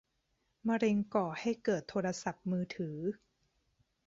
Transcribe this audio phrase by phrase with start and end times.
[0.67, 2.97] มะเร็งก่อให้เกิดโทรศัพท์มือถือ?